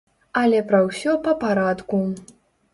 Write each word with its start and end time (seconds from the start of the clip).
Але 0.41 0.61
пра 0.71 0.79
ўсё 0.87 1.15
па-парадку. 1.29 2.03